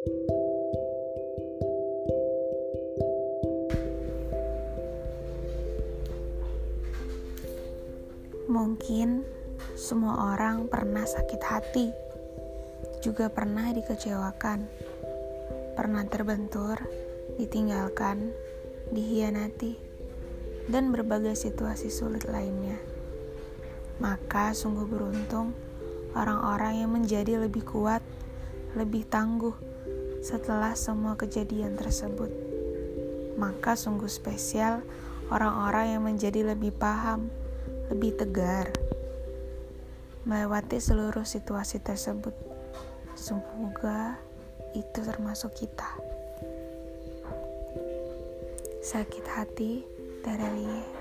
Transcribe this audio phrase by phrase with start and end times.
[0.00, 0.16] Mungkin
[9.76, 11.92] semua orang pernah sakit hati,
[13.04, 14.64] juga pernah dikecewakan,
[15.76, 16.80] pernah terbentur,
[17.36, 18.32] ditinggalkan,
[18.96, 19.76] dihianati,
[20.72, 22.80] dan berbagai situasi sulit lainnya.
[24.00, 25.52] Maka sungguh beruntung
[26.16, 28.00] orang-orang yang menjadi lebih kuat,
[28.72, 29.69] lebih tangguh
[30.20, 32.28] setelah semua kejadian tersebut.
[33.40, 34.84] Maka sungguh spesial
[35.32, 37.32] orang-orang yang menjadi lebih paham
[37.90, 38.70] lebih tegar
[40.22, 42.36] melewati seluruh situasi tersebut.
[43.18, 44.20] Semoga
[44.76, 45.90] itu termasuk kita.
[48.80, 49.82] Sakit hati,
[50.22, 50.99] Darelie.